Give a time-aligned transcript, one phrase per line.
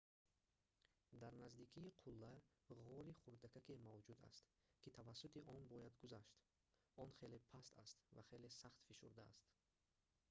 [1.23, 2.31] дар наздикии қулла
[2.87, 4.45] ғори хурдакаке мавҷуд аст
[4.81, 6.33] ки тавассути он бояд гузашт
[7.03, 9.43] он хеле паст аст ва хеле сахт фишурдааст